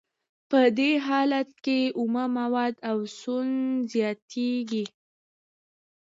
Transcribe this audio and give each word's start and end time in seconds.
په 0.49 0.59
دې 0.77 0.91
حالت 1.07 1.49
کې 1.65 1.79
اومه 1.99 2.23
مواد 2.37 2.75
او 2.89 2.97
سون 3.19 3.47
توکي 3.59 3.85
زیاتېږي 3.91 4.85